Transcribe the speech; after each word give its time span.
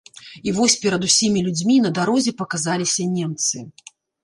І 0.51 0.53
вось 0.59 0.75
перад 0.85 1.05
усімі 1.09 1.43
людзьмі 1.49 1.77
на 1.85 1.93
дарозе 1.99 2.35
паказаліся 2.41 3.09
немцы. 3.15 3.57